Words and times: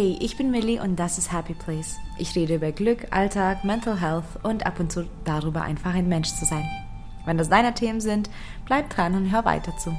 Hey, 0.00 0.16
ich 0.18 0.38
bin 0.38 0.50
Millie 0.50 0.82
und 0.82 0.96
das 0.96 1.18
ist 1.18 1.30
Happy 1.30 1.52
Place. 1.52 1.98
Ich 2.16 2.34
rede 2.34 2.54
über 2.54 2.72
Glück, 2.72 3.08
Alltag, 3.10 3.64
Mental 3.64 4.00
Health 4.00 4.24
und 4.42 4.64
ab 4.64 4.80
und 4.80 4.90
zu 4.90 5.06
darüber, 5.26 5.60
einfach 5.60 5.92
ein 5.92 6.08
Mensch 6.08 6.30
zu 6.36 6.46
sein. 6.46 6.66
Wenn 7.26 7.36
das 7.36 7.50
deine 7.50 7.74
Themen 7.74 8.00
sind, 8.00 8.30
bleib 8.64 8.88
dran 8.88 9.14
und 9.14 9.30
hör 9.30 9.44
weiter 9.44 9.76
zu. 9.76 9.94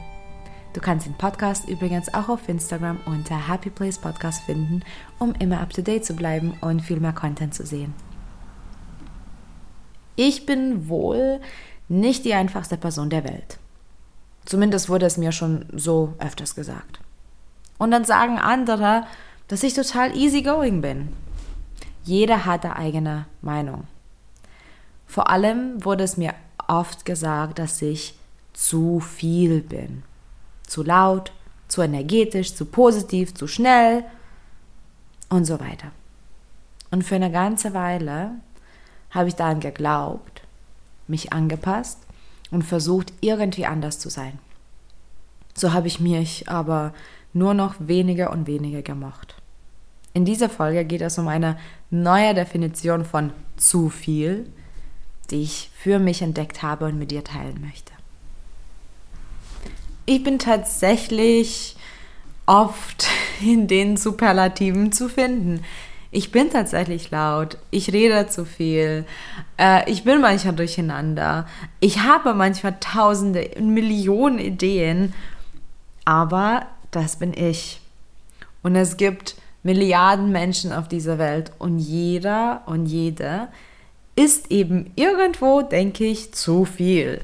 Du 0.73 0.81
kannst 0.81 1.05
den 1.05 1.13
Podcast 1.13 1.69
übrigens 1.69 2.11
auch 2.15 2.29
auf 2.29 2.49
Instagram 2.49 2.99
unter 3.05 3.47
Happy 3.47 3.69
Place 3.69 3.99
Podcast 3.99 4.41
finden, 4.41 4.81
um 5.19 5.35
immer 5.35 5.61
up 5.61 5.69
to 5.69 5.83
date 5.83 6.03
zu 6.03 6.15
bleiben 6.15 6.55
und 6.61 6.81
viel 6.81 6.99
mehr 6.99 7.13
Content 7.13 7.53
zu 7.53 7.63
sehen. 7.63 7.93
Ich 10.15 10.47
bin 10.47 10.89
wohl 10.89 11.41
nicht 11.89 12.25
die 12.25 12.33
einfachste 12.33 12.77
Person 12.77 13.11
der 13.11 13.23
Welt. 13.23 13.59
Zumindest 14.45 14.89
wurde 14.89 15.05
es 15.05 15.17
mir 15.17 15.31
schon 15.31 15.67
so 15.71 16.15
öfters 16.17 16.55
gesagt. 16.55 17.01
Und 17.77 17.91
dann 17.91 18.03
sagen 18.03 18.39
andere, 18.39 19.03
dass 19.51 19.63
ich 19.63 19.73
total 19.73 20.15
easygoing 20.15 20.79
bin. 20.79 21.09
Jeder 22.05 22.45
hat 22.45 22.63
eine 22.63 22.77
eigene 22.77 23.25
Meinung. 23.41 23.85
Vor 25.05 25.29
allem 25.29 25.83
wurde 25.83 26.05
es 26.05 26.15
mir 26.15 26.33
oft 26.69 27.03
gesagt, 27.03 27.59
dass 27.59 27.81
ich 27.81 28.17
zu 28.53 29.01
viel 29.01 29.59
bin. 29.59 30.03
Zu 30.65 30.83
laut, 30.83 31.33
zu 31.67 31.81
energetisch, 31.81 32.55
zu 32.55 32.63
positiv, 32.63 33.33
zu 33.33 33.45
schnell 33.45 34.05
und 35.27 35.43
so 35.43 35.59
weiter. 35.59 35.91
Und 36.89 37.03
für 37.03 37.15
eine 37.15 37.29
ganze 37.29 37.73
Weile 37.73 38.31
habe 39.09 39.27
ich 39.27 39.35
daran 39.35 39.59
geglaubt, 39.59 40.43
mich 41.07 41.33
angepasst 41.33 41.97
und 42.51 42.63
versucht, 42.63 43.11
irgendwie 43.19 43.65
anders 43.65 43.99
zu 43.99 44.07
sein. 44.07 44.39
So 45.57 45.73
habe 45.73 45.87
ich 45.87 45.99
mich 45.99 46.47
aber 46.47 46.93
nur 47.33 47.53
noch 47.53 47.75
weniger 47.79 48.31
und 48.31 48.47
weniger 48.47 48.81
gemocht. 48.81 49.40
In 50.13 50.25
dieser 50.25 50.49
Folge 50.49 50.83
geht 50.85 51.01
es 51.01 51.17
um 51.17 51.27
eine 51.27 51.57
neue 51.89 52.33
Definition 52.33 53.05
von 53.05 53.31
zu 53.55 53.89
viel, 53.89 54.51
die 55.29 55.43
ich 55.43 55.69
für 55.73 55.99
mich 55.99 56.21
entdeckt 56.21 56.61
habe 56.61 56.85
und 56.85 56.99
mit 56.99 57.11
dir 57.11 57.23
teilen 57.23 57.61
möchte. 57.61 57.93
Ich 60.05 60.23
bin 60.23 60.39
tatsächlich 60.39 61.75
oft 62.45 63.07
in 63.41 63.67
den 63.67 63.97
Superlativen 63.97 64.91
zu 64.91 65.07
finden. 65.07 65.63
Ich 66.13 66.33
bin 66.33 66.49
tatsächlich 66.49 67.09
laut, 67.09 67.57
ich 67.69 67.93
rede 67.93 68.27
zu 68.27 68.43
viel, 68.43 69.05
äh, 69.57 69.89
ich 69.89 70.03
bin 70.03 70.19
manchmal 70.19 70.55
durcheinander, 70.55 71.47
ich 71.79 71.99
habe 71.99 72.33
manchmal 72.33 72.75
tausende, 72.81 73.49
Millionen 73.61 74.37
Ideen, 74.37 75.13
aber 76.03 76.65
das 76.91 77.15
bin 77.15 77.33
ich. 77.33 77.79
Und 78.61 78.75
es 78.75 78.97
gibt 78.97 79.35
Milliarden 79.63 80.31
Menschen 80.31 80.73
auf 80.73 80.87
dieser 80.87 81.17
Welt 81.17 81.51
und 81.59 81.77
jeder 81.77 82.63
und 82.65 82.85
jede 82.85 83.47
ist 84.15 84.51
eben 84.51 84.91
irgendwo, 84.95 85.61
denke 85.61 86.05
ich, 86.05 86.33
zu 86.33 86.65
viel. 86.65 87.21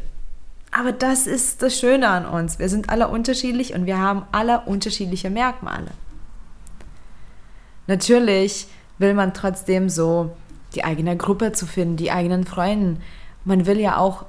Aber 0.72 0.92
das 0.92 1.28
ist 1.28 1.62
das 1.62 1.80
Schöne 1.80 2.08
an 2.10 2.26
uns. 2.26 2.60
Wir 2.60 2.70
sind 2.70 2.90
alle 2.90 3.08
unterschiedlich 3.08 3.74
und 3.74 3.86
wir 3.86 3.98
haben 3.98 4.24
alle 4.32 4.62
unterschiedliche 4.62 5.30
Merkmale. 5.30 5.92
Natürlich 7.88 8.68
will 8.98 9.14
man 9.14 9.34
trotzdem 9.34 9.90
so 9.90 10.36
die 10.76 10.84
eigene 10.84 11.18
Gruppe 11.18 11.54
zu 11.54 11.66
finden, 11.66 11.98
die 11.98 12.12
eigenen 12.12 12.46
Freunde. 12.46 13.00
Man 13.46 13.66
will 13.66 13.80
ja 13.80 13.98
auch 13.98 14.26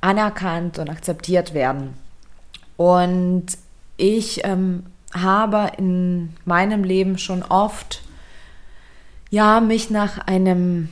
anerkannt 0.00 0.78
und 0.78 0.90
akzeptiert 0.90 1.54
werden. 1.54 1.94
Und 2.76 3.46
ich 3.96 4.44
ähm, 4.44 4.84
habe 5.14 5.72
in 5.78 6.34
meinem 6.44 6.84
Leben 6.84 7.18
schon 7.18 7.42
oft 7.42 8.02
ja 9.30 9.60
mich 9.60 9.90
nach 9.90 10.18
einem 10.18 10.88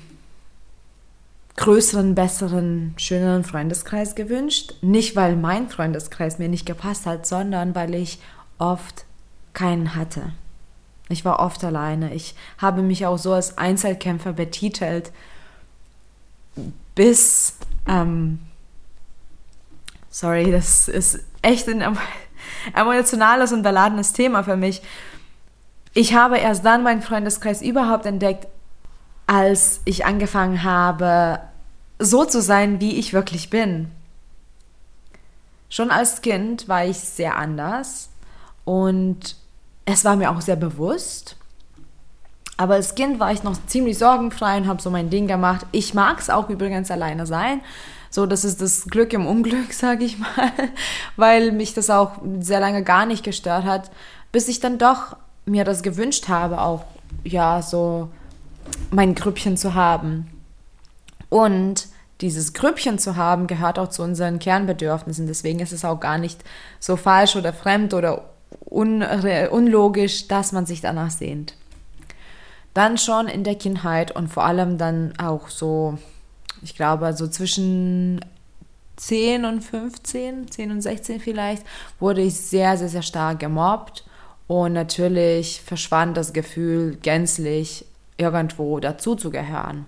größeren, 1.57 2.15
besseren, 2.15 2.95
schöneren 2.99 3.45
Freundeskreis 3.45 4.15
gewünscht. 4.15 4.75
Nicht, 4.83 5.17
weil 5.17 5.37
mein 5.37 5.69
Freundeskreis 5.69 6.39
mir 6.39 6.49
nicht 6.49 6.67
gepasst 6.67 7.07
hat, 7.07 7.27
sondern 7.27 7.75
weil 7.75 7.95
ich 7.95 8.19
oft 8.59 9.05
keinen 9.53 9.95
hatte. 9.95 10.33
Ich 11.09 11.25
war 11.25 11.41
oft 11.41 11.63
alleine. 11.65 12.13
Ich 12.15 12.35
habe 12.59 12.83
mich 12.83 13.07
auch 13.07 13.17
so 13.17 13.33
als 13.33 13.59
Einzelkämpfer 13.59 14.33
betitelt, 14.33 15.13
bis, 16.95 17.57
ähm, 17.87 18.41
sorry, 20.11 20.51
das 20.51 20.89
ist 20.89 21.21
echt 21.43 21.69
ein 21.69 21.83
emotionales 22.75 23.53
und 23.53 23.63
beladenes 23.63 24.13
Thema 24.13 24.43
für 24.43 24.57
mich. 24.57 24.83
Ich 25.95 26.15
habe 26.15 26.39
erst 26.39 26.65
dann 26.65 26.83
meinen 26.83 27.03
Freundeskreis 27.03 27.63
überhaupt 27.63 28.07
entdeckt, 28.07 28.47
als 29.27 29.81
ich 29.85 30.05
angefangen 30.05 30.63
habe, 30.63 31.41
so 31.99 32.25
zu 32.25 32.43
sein, 32.43 32.81
wie 32.81 32.97
ich 32.97 33.13
wirklich 33.13 33.51
bin. 33.51 33.91
Schon 35.69 35.91
als 35.91 36.21
Kind 36.21 36.69
war 36.69 36.85
ich 36.85 36.99
sehr 36.99 37.37
anders 37.37 38.11
und 38.65 39.37
es 39.85 40.05
war 40.05 40.17
mir 40.17 40.31
auch 40.31 40.41
sehr 40.41 40.57
bewusst. 40.57 41.37
Aber 42.57 42.75
als 42.75 42.95
Kind 42.95 43.21
war 43.21 43.33
ich 43.33 43.43
noch 43.43 43.57
ziemlich 43.67 43.99
sorgenfrei 43.99 44.57
und 44.57 44.67
habe 44.67 44.81
so 44.81 44.91
mein 44.91 45.11
Ding 45.11 45.27
gemacht. 45.27 45.67
Ich 45.73 45.95
mag 45.95 46.19
es 46.19 46.31
auch 46.31 46.49
übrigens 46.49 46.91
alleine 46.91 47.27
sein. 47.27 47.61
So, 48.11 48.27
das 48.27 48.45
ist 48.45 48.61
das 48.61 48.87
Glück 48.87 49.13
im 49.13 49.27
Unglück, 49.27 49.73
sage 49.73 50.05
ich 50.05 50.19
mal, 50.19 50.53
weil 51.17 51.53
mich 51.53 51.75
das 51.75 51.91
auch 51.91 52.13
sehr 52.41 52.61
lange 52.61 52.83
gar 52.83 53.07
nicht 53.07 53.25
gestört 53.25 53.65
hat, 53.65 53.91
bis 54.33 54.49
ich 54.49 54.61
dann 54.61 54.79
doch 54.79 55.17
mir 55.45 55.65
das 55.65 55.83
gewünscht 55.83 56.29
habe, 56.29 56.61
auch 56.61 56.85
ja 57.25 57.63
so 57.63 58.09
mein 58.91 59.15
Grüppchen 59.15 59.57
zu 59.57 59.75
haben. 59.75 60.29
Und 61.29 61.89
dieses 62.21 62.53
Grüppchen 62.53 62.99
zu 62.99 63.17
haben, 63.17 63.47
gehört 63.47 63.79
auch 63.79 63.89
zu 63.89 64.03
unseren 64.03 64.39
Kernbedürfnissen. 64.39 65.27
Deswegen 65.27 65.61
ist 65.61 65.73
es 65.73 65.85
auch 65.85 66.01
gar 66.01 66.19
nicht 66.19 66.43
so 66.81 66.97
falsch 66.97 67.37
oder 67.37 67.53
fremd 67.53 67.95
oder 67.95 68.31
un 68.65 69.03
unlogisch, 69.03 70.29
dass 70.29 70.53
man 70.53 70.67
sich 70.67 70.81
danach 70.81 71.11
sehnt. 71.11 71.55
Dann 72.75 72.99
schon 72.99 73.29
in 73.29 73.45
der 73.45 73.55
Kindheit 73.55 74.13
und 74.13 74.29
vor 74.29 74.45
allem 74.45 74.79
dann 74.79 75.15
auch 75.19 75.49
so, 75.49 75.99
ich 76.67 76.75
glaube, 76.75 77.13
so 77.13 77.29
zwischen 77.29 78.21
10 78.97 79.45
und 79.45 79.61
15, 79.61 80.51
10 80.51 80.71
und 80.73 80.81
16 80.81 81.21
vielleicht, 81.21 81.65
wurde 82.01 82.23
ich 82.23 82.35
sehr, 82.35 82.77
sehr, 82.77 82.89
sehr 82.89 83.03
stark 83.03 83.39
gemobbt. 83.39 84.05
Und 84.49 84.73
natürlich 84.73 85.63
verschwand 85.63 86.17
das 86.17 86.33
Gefühl 86.33 86.97
gänzlich, 86.97 87.87
irgendwo 88.17 88.81
dazuzugehören. 88.81 89.87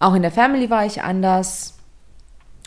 Auch 0.00 0.14
in 0.14 0.22
der 0.22 0.32
Family 0.32 0.68
war 0.68 0.84
ich 0.84 1.00
anders. 1.00 1.74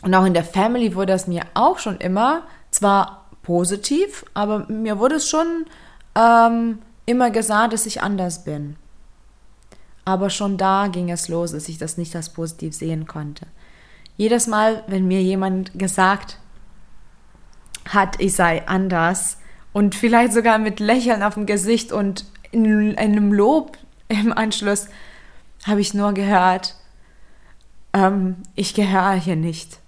Und 0.02 0.14
auch 0.14 0.24
in 0.24 0.32
der 0.32 0.44
Family 0.44 0.94
wurde 0.94 1.12
es 1.12 1.26
mir 1.26 1.42
auch 1.52 1.78
schon 1.78 1.98
immer, 1.98 2.44
zwar 2.70 3.26
positiv, 3.42 4.24
aber 4.32 4.66
mir 4.70 4.98
wurde 4.98 5.16
es 5.16 5.28
schon 5.28 5.66
ähm, 6.14 6.78
immer 7.04 7.30
gesagt, 7.30 7.74
dass 7.74 7.84
ich 7.84 8.00
anders 8.00 8.44
bin. 8.44 8.76
Aber 10.06 10.30
schon 10.30 10.56
da 10.56 10.86
ging 10.86 11.10
es 11.10 11.28
los, 11.28 11.52
dass 11.52 11.68
ich 11.68 11.76
das 11.76 11.98
nicht 11.98 12.16
als 12.16 12.30
positiv 12.30 12.74
sehen 12.74 13.06
konnte. 13.06 13.46
Jedes 14.16 14.46
Mal, 14.46 14.82
wenn 14.86 15.06
mir 15.06 15.20
jemand 15.22 15.78
gesagt 15.78 16.38
hat, 17.86 18.18
ich 18.18 18.34
sei 18.34 18.66
anders 18.66 19.36
und 19.74 19.94
vielleicht 19.94 20.32
sogar 20.32 20.56
mit 20.58 20.80
Lächeln 20.80 21.22
auf 21.22 21.34
dem 21.34 21.44
Gesicht 21.44 21.92
und 21.92 22.24
in 22.52 22.96
einem 22.96 23.34
Lob 23.34 23.76
im 24.08 24.32
Anschluss, 24.32 24.88
habe 25.66 25.82
ich 25.82 25.92
nur 25.92 26.14
gehört, 26.14 26.76
ähm, 27.92 28.36
ich 28.54 28.72
gehöre 28.72 29.12
hier 29.12 29.36
nicht 29.36 29.80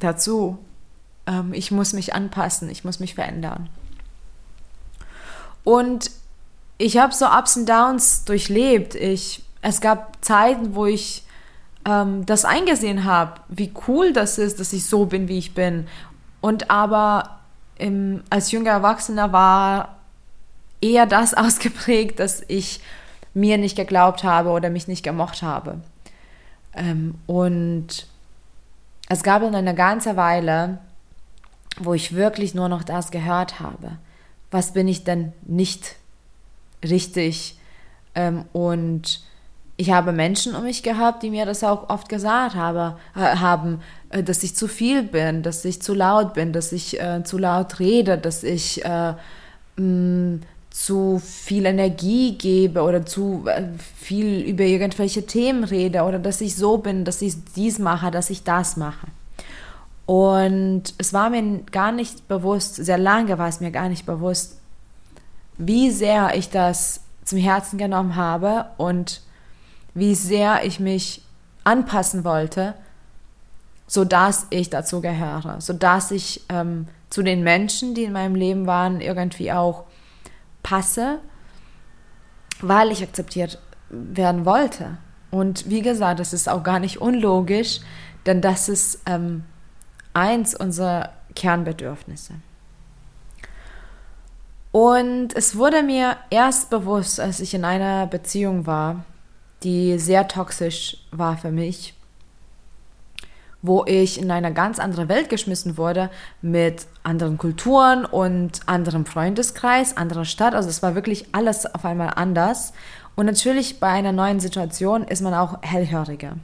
dazu 0.00 0.58
ähm, 1.26 1.52
ich 1.52 1.70
muss 1.70 1.92
mich 1.92 2.14
anpassen, 2.14 2.68
ich 2.70 2.84
muss 2.84 3.00
mich 3.00 3.14
verändern. 3.14 3.68
Und 5.62 6.10
ich 6.76 6.98
habe 6.98 7.14
so 7.14 7.26
Ups 7.26 7.56
und 7.56 7.68
Downs 7.68 8.24
durchlebt. 8.24 8.94
Ich, 8.94 9.43
es 9.64 9.80
gab 9.80 10.22
Zeiten, 10.22 10.74
wo 10.74 10.84
ich 10.84 11.24
ähm, 11.86 12.26
das 12.26 12.44
eingesehen 12.44 13.04
habe, 13.04 13.40
wie 13.48 13.72
cool 13.88 14.12
das 14.12 14.36
ist, 14.36 14.60
dass 14.60 14.74
ich 14.74 14.84
so 14.84 15.06
bin, 15.06 15.26
wie 15.26 15.38
ich 15.38 15.54
bin. 15.54 15.86
Und 16.42 16.70
aber 16.70 17.40
im, 17.78 18.22
als 18.28 18.52
junger 18.52 18.72
Erwachsener 18.72 19.32
war 19.32 19.96
eher 20.82 21.06
das 21.06 21.32
ausgeprägt, 21.34 22.20
dass 22.20 22.42
ich 22.46 22.80
mir 23.32 23.56
nicht 23.56 23.74
geglaubt 23.74 24.22
habe 24.22 24.50
oder 24.50 24.68
mich 24.68 24.86
nicht 24.86 25.02
gemocht 25.02 25.42
habe. 25.42 25.80
Ähm, 26.74 27.14
und 27.26 28.06
es 29.08 29.22
gab 29.22 29.40
dann 29.40 29.54
eine 29.54 29.74
ganze 29.74 30.16
Weile, 30.16 30.78
wo 31.78 31.94
ich 31.94 32.14
wirklich 32.14 32.54
nur 32.54 32.68
noch 32.68 32.84
das 32.84 33.10
gehört 33.10 33.60
habe. 33.60 33.92
Was 34.50 34.74
bin 34.74 34.88
ich 34.88 35.04
denn 35.04 35.32
nicht 35.46 35.96
richtig? 36.82 37.58
Ähm, 38.14 38.44
und 38.52 39.24
ich 39.76 39.90
habe 39.90 40.12
Menschen 40.12 40.54
um 40.54 40.64
mich 40.64 40.82
gehabt, 40.82 41.22
die 41.22 41.30
mir 41.30 41.46
das 41.46 41.64
auch 41.64 41.88
oft 41.88 42.08
gesagt 42.08 42.54
habe, 42.54 42.96
äh, 43.16 43.36
haben, 43.36 43.80
äh, 44.10 44.22
dass 44.22 44.42
ich 44.42 44.54
zu 44.54 44.68
viel 44.68 45.02
bin, 45.02 45.42
dass 45.42 45.64
ich 45.64 45.82
zu 45.82 45.94
laut 45.94 46.34
bin, 46.34 46.52
dass 46.52 46.72
ich 46.72 47.00
äh, 47.00 47.24
zu 47.24 47.38
laut 47.38 47.80
rede, 47.80 48.16
dass 48.16 48.44
ich 48.44 48.84
äh, 48.84 49.14
mh, 49.76 49.82
mm, 49.82 50.40
zu 50.70 51.20
viel 51.24 51.66
Energie 51.66 52.36
gebe 52.36 52.82
oder 52.82 53.06
zu 53.06 53.44
äh, 53.46 53.62
viel 53.96 54.40
über 54.40 54.64
irgendwelche 54.64 55.24
Themen 55.24 55.62
rede 55.62 56.02
oder 56.02 56.18
dass 56.18 56.40
ich 56.40 56.56
so 56.56 56.78
bin, 56.78 57.04
dass 57.04 57.22
ich 57.22 57.34
dies 57.54 57.78
mache, 57.78 58.10
dass 58.10 58.30
ich 58.30 58.42
das 58.42 58.76
mache. 58.76 59.06
Und 60.06 60.94
es 60.98 61.12
war 61.12 61.30
mir 61.30 61.60
gar 61.70 61.92
nicht 61.92 62.28
bewusst, 62.28 62.76
sehr 62.76 62.98
lange 62.98 63.38
war 63.38 63.48
es 63.48 63.60
mir 63.60 63.70
gar 63.70 63.88
nicht 63.88 64.04
bewusst, 64.04 64.58
wie 65.56 65.90
sehr 65.90 66.34
ich 66.36 66.50
das 66.50 67.00
zum 67.24 67.38
Herzen 67.38 67.78
genommen 67.78 68.16
habe 68.16 68.66
und 68.76 69.22
wie 69.94 70.14
sehr 70.14 70.64
ich 70.64 70.80
mich 70.80 71.22
anpassen 71.62 72.24
wollte, 72.24 72.74
sodass 73.86 74.46
ich 74.50 74.70
dazu 74.70 75.00
gehöre, 75.00 75.60
sodass 75.60 76.10
ich 76.10 76.44
ähm, 76.48 76.88
zu 77.10 77.22
den 77.22 77.42
Menschen, 77.42 77.94
die 77.94 78.04
in 78.04 78.12
meinem 78.12 78.34
Leben 78.34 78.66
waren, 78.66 79.00
irgendwie 79.00 79.52
auch 79.52 79.84
passe, 80.62 81.20
weil 82.60 82.90
ich 82.90 83.02
akzeptiert 83.02 83.58
werden 83.90 84.44
wollte. 84.44 84.98
Und 85.30 85.68
wie 85.68 85.82
gesagt, 85.82 86.20
es 86.20 86.32
ist 86.32 86.48
auch 86.48 86.62
gar 86.62 86.78
nicht 86.78 87.00
unlogisch, 87.00 87.80
denn 88.26 88.40
das 88.40 88.68
ist 88.68 89.00
ähm, 89.06 89.44
eins 90.12 90.54
unserer 90.54 91.10
Kernbedürfnisse. 91.34 92.34
Und 94.72 95.36
es 95.36 95.56
wurde 95.56 95.82
mir 95.82 96.16
erst 96.30 96.70
bewusst, 96.70 97.20
als 97.20 97.38
ich 97.40 97.54
in 97.54 97.64
einer 97.64 98.06
Beziehung 98.06 98.66
war, 98.66 99.04
die 99.64 99.98
sehr 99.98 100.28
toxisch 100.28 100.98
war 101.10 101.36
für 101.36 101.50
mich, 101.50 101.94
wo 103.62 103.84
ich 103.86 104.20
in 104.20 104.30
eine 104.30 104.52
ganz 104.52 104.78
andere 104.78 105.08
Welt 105.08 105.30
geschmissen 105.30 105.78
wurde 105.78 106.10
mit 106.42 106.86
anderen 107.02 107.38
Kulturen 107.38 108.04
und 108.04 108.60
anderem 108.66 109.06
Freundeskreis, 109.06 109.96
anderer 109.96 110.26
Stadt. 110.26 110.54
Also 110.54 110.68
es 110.68 110.82
war 110.82 110.94
wirklich 110.94 111.26
alles 111.32 111.66
auf 111.66 111.84
einmal 111.84 112.12
anders. 112.14 112.74
Und 113.16 113.26
natürlich 113.26 113.80
bei 113.80 113.88
einer 113.88 114.12
neuen 114.12 114.38
Situation 114.38 115.04
ist 115.04 115.22
man 115.22 115.32
auch 115.32 115.62
hellhöriger. 115.62 116.36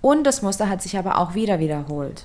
Und 0.00 0.24
das 0.24 0.42
Muster 0.42 0.68
hat 0.68 0.82
sich 0.82 0.98
aber 0.98 1.18
auch 1.18 1.34
wieder 1.34 1.60
wiederholt. 1.60 2.24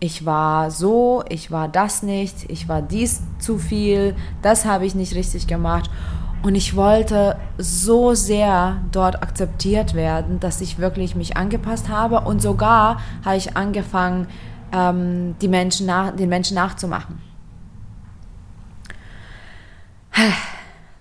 Ich 0.00 0.24
war 0.24 0.70
so, 0.70 1.22
ich 1.28 1.50
war 1.50 1.68
das 1.68 2.02
nicht, 2.02 2.50
ich 2.50 2.68
war 2.68 2.82
dies 2.82 3.22
zu 3.38 3.58
viel, 3.58 4.14
das 4.42 4.64
habe 4.64 4.86
ich 4.86 4.94
nicht 4.94 5.14
richtig 5.14 5.46
gemacht. 5.46 5.90
Und 6.44 6.56
ich 6.56 6.76
wollte 6.76 7.38
so 7.56 8.12
sehr 8.12 8.82
dort 8.92 9.22
akzeptiert 9.22 9.94
werden, 9.94 10.40
dass 10.40 10.60
ich 10.60 10.78
wirklich 10.78 11.16
mich 11.16 11.38
angepasst 11.38 11.88
habe 11.88 12.20
und 12.20 12.42
sogar 12.42 13.00
habe 13.24 13.38
ich 13.38 13.56
angefangen, 13.56 14.26
ähm, 14.70 15.36
die 15.40 15.48
Menschen 15.48 15.86
nach, 15.86 16.14
den 16.14 16.28
Menschen 16.28 16.56
nachzumachen. 16.56 17.18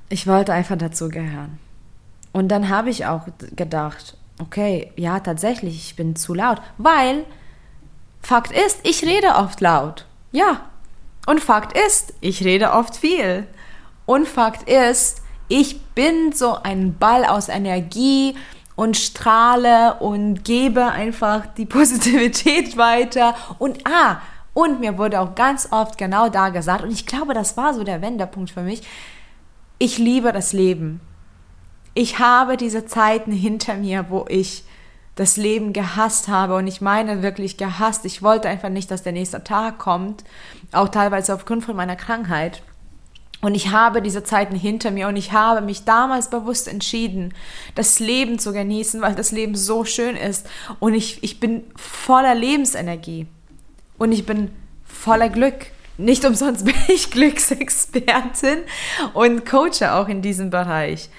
Ich 0.08 0.28
wollte 0.28 0.54
einfach 0.54 0.78
dazugehören. 0.78 1.60
Und 2.32 2.48
dann 2.48 2.70
habe 2.70 2.90
ich 2.90 3.06
auch 3.06 3.28
gedacht, 3.54 4.16
okay, 4.40 4.94
ja, 4.96 5.20
tatsächlich, 5.20 5.76
ich 5.76 5.96
bin 5.98 6.16
zu 6.16 6.34
laut, 6.34 6.62
weil 6.78 7.26
Fakt 8.22 8.54
ist, 8.54 8.80
ich 8.84 9.04
rede 9.04 9.36
oft 9.36 9.60
laut. 9.60 10.06
Ja. 10.32 10.70
Und 11.26 11.42
Fakt 11.42 11.78
ist, 11.78 12.14
ich 12.22 12.46
rede 12.46 12.72
oft 12.72 12.96
viel. 12.96 13.46
Und 14.06 14.26
Fakt 14.26 14.70
ist, 14.70 15.23
ich 15.54 15.82
bin 15.94 16.32
so 16.34 16.56
ein 16.64 16.98
Ball 16.98 17.26
aus 17.26 17.48
Energie 17.48 18.36
und 18.76 18.98
strahle 18.98 19.94
und 20.00 20.44
gebe 20.44 20.84
einfach 20.84 21.46
die 21.46 21.66
Positivität 21.68 22.76
weiter. 22.76 23.36
Und 23.60 23.88
ah, 23.88 24.20
und 24.56 24.80
mir 24.80 24.98
wurde 24.98 25.20
auch 25.20 25.36
ganz 25.36 25.68
oft 25.72 26.00
genau 26.00 26.30
da 26.30 26.50
gesagt, 26.50 26.84
und 26.84 26.92
ich 26.92 27.06
glaube, 27.06 27.36
das 27.36 27.56
war 27.56 27.76
so 27.76 27.84
der 27.84 28.02
Wendepunkt 28.02 28.50
für 28.50 28.62
mich, 28.62 28.82
ich 29.78 30.00
liebe 30.00 30.32
das 30.32 30.54
Leben. 30.54 31.02
Ich 31.94 32.18
habe 32.18 32.58
diese 32.58 32.88
Zeiten 32.88 33.32
hinter 33.32 33.76
mir, 33.76 34.08
wo 34.10 34.26
ich 34.30 34.64
das 35.14 35.38
Leben 35.38 35.72
gehasst 35.72 36.30
habe 36.30 36.56
und 36.56 36.66
ich 36.66 36.82
meine 36.82 37.22
wirklich 37.22 37.58
gehasst. 37.58 38.06
Ich 38.06 38.24
wollte 38.24 38.48
einfach 38.50 38.70
nicht, 38.70 38.90
dass 38.90 39.04
der 39.04 39.12
nächste 39.12 39.44
Tag 39.44 39.78
kommt, 39.78 40.24
auch 40.72 40.90
teilweise 40.90 41.36
aufgrund 41.36 41.64
von 41.64 41.76
meiner 41.76 41.96
Krankheit. 41.96 42.64
Und 43.44 43.56
ich 43.56 43.72
habe 43.72 44.02
diese 44.02 44.24
Zeiten 44.24 44.56
hinter 44.56 44.90
mir 44.90 45.10
und 45.10 45.18
ich 45.18 45.34
habe 45.34 45.60
mich 45.60 45.84
damals 45.84 46.30
bewusst 46.30 46.70
entschieden, 46.70 47.34
das 47.76 48.00
Leben 48.00 48.40
zu 48.40 48.54
genießen, 48.54 49.02
weil 49.02 49.16
das 49.16 49.34
Leben 49.34 49.56
so 49.56 49.84
schön 49.84 50.16
ist. 50.16 50.48
Und 50.80 50.94
ich, 50.94 51.22
ich 51.24 51.42
bin 51.42 51.66
voller 51.76 52.36
Lebensenergie. 52.36 53.28
Und 53.98 54.14
ich 54.14 54.26
bin 54.26 54.50
voller 54.86 55.28
Glück. 55.28 55.66
Nicht 55.98 56.24
umsonst 56.24 56.64
bin 56.66 56.74
ich 56.88 57.12
Glücksexpertin 57.12 58.60
und 59.14 59.46
coache 59.46 59.92
auch 59.92 60.08
in 60.08 60.22
diesem 60.22 60.50
Bereich. 60.50 61.10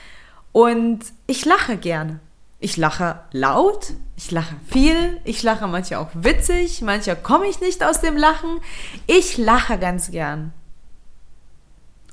Und 0.51 1.01
ich 1.27 1.45
lache 1.45 1.77
gerne. 1.77 2.21
Ich 2.59 2.79
lache 2.79 3.21
laut, 3.33 3.89
ich 4.17 4.31
lache 4.31 4.57
viel, 4.71 5.21
ich 5.25 5.43
lache 5.43 5.67
manchmal 5.67 6.01
auch 6.01 6.11
witzig, 6.15 6.81
manchmal 6.81 7.17
komme 7.17 7.49
ich 7.49 7.61
nicht 7.61 7.85
aus 7.85 8.01
dem 8.01 8.17
Lachen. 8.17 8.61
Ich 9.07 9.37
lache 9.37 9.79
ganz 9.79 10.11
gern. 10.11 10.55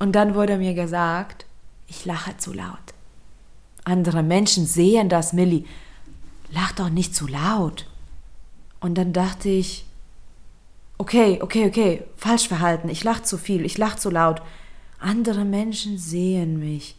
Und 0.02 0.14
dann 0.14 0.34
wurde 0.34 0.58
mir 0.58 0.74
gesagt, 0.74 1.46
ich 1.86 2.04
lache 2.04 2.36
zu 2.36 2.52
laut. 2.52 2.92
Andere 3.84 4.24
Menschen 4.24 4.66
sehen 4.66 5.08
das, 5.08 5.32
Millie. 5.32 5.64
Lach 6.50 6.72
doch 6.72 6.88
nicht 6.90 7.14
zu 7.14 7.28
laut. 7.28 7.86
Und 8.80 8.98
dann 8.98 9.12
dachte 9.12 9.48
ich, 9.48 9.86
okay, 10.98 11.38
okay, 11.40 11.68
okay, 11.68 12.04
falsch 12.16 12.48
verhalten, 12.48 12.88
ich 12.88 13.04
lache 13.04 13.22
zu 13.22 13.38
viel, 13.38 13.64
ich 13.64 13.78
lache 13.78 13.96
zu 13.96 14.10
laut. 14.10 14.42
Andere 14.98 15.44
Menschen 15.44 15.98
sehen 15.98 16.58
mich. 16.58 16.96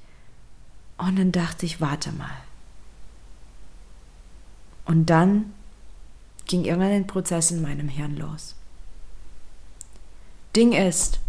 Und 0.97 1.19
dann 1.19 1.33
dachte 1.33 1.65
ich, 1.65 1.81
warte 1.81 2.13
mal. 2.13 2.37
Und 4.85 5.09
dann 5.09 5.51
ging 6.45 6.63
irgendein 6.63 7.05
Prozess 7.05 7.51
in 7.51 7.61
meinem 7.61 7.89
Hirn 7.89 8.15
los. 8.15 8.55
Ding 10.55 10.71
ist, 10.71 11.19